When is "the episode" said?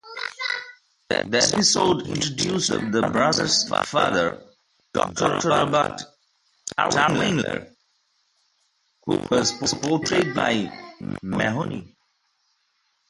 1.09-2.07